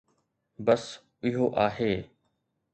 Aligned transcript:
بس 0.65 0.85
اهو 1.25 1.47
آهي 1.65 1.95